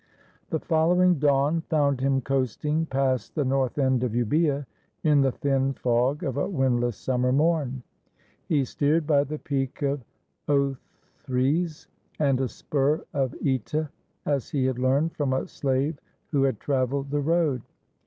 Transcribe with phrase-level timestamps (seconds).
[0.49, 4.65] The following dawn found him coasting past the north end of Euboea,
[5.03, 7.83] in the thin fog of a windless sum mer morn.
[8.47, 10.03] He steered by the peak of
[10.49, 11.85] Othrys
[12.17, 13.91] and a spur of (Eta,
[14.25, 15.99] as he had learned from a slave
[16.31, 17.61] who had traveled the road.